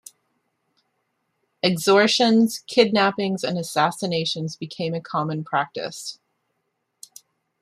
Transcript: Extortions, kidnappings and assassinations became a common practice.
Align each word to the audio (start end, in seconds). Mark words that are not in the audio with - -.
Extortions, 1.63 2.63
kidnappings 2.65 3.43
and 3.43 3.55
assassinations 3.59 4.55
became 4.55 4.95
a 4.95 4.99
common 4.99 5.43
practice. 5.43 6.17